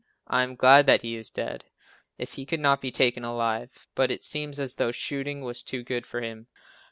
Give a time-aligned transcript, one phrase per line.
[0.25, 1.65] I am glad that he is dead
[2.17, 5.83] if he could not be taken alive, but it seems as though shooting was too
[5.83, 6.47] good for him.